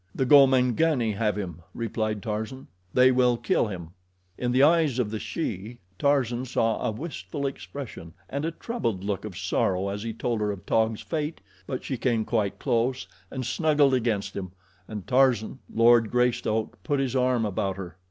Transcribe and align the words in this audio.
"The 0.15 0.25
Gomangani 0.25 1.11
have 1.13 1.35
him," 1.37 1.61
replied 1.75 2.23
Tarzan. 2.23 2.65
"They 2.91 3.11
will 3.11 3.37
kill 3.37 3.67
him." 3.67 3.91
In 4.35 4.51
the 4.51 4.63
eyes 4.63 4.97
of 4.97 5.11
the 5.11 5.19
she, 5.19 5.77
Tarzan 5.99 6.45
saw 6.45 6.81
a 6.83 6.89
wistful 6.89 7.45
expression 7.45 8.13
and 8.27 8.43
a 8.43 8.49
troubled 8.49 9.03
look 9.03 9.25
of 9.25 9.37
sorrow 9.37 9.89
as 9.89 10.01
he 10.01 10.11
told 10.11 10.41
her 10.41 10.51
of 10.51 10.65
Taug's 10.65 11.01
fate; 11.01 11.39
but 11.67 11.83
she 11.83 11.97
came 11.97 12.25
quite 12.25 12.57
close 12.57 13.05
and 13.29 13.45
snuggled 13.45 13.93
against 13.93 14.35
him, 14.35 14.53
and 14.87 15.05
Tarzan, 15.05 15.59
Lord 15.71 16.09
Greystoke, 16.09 16.81
put 16.81 16.99
his 16.99 17.15
arm 17.15 17.45
about 17.45 17.77
her. 17.77 17.95